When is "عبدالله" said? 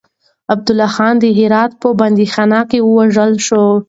0.53-0.89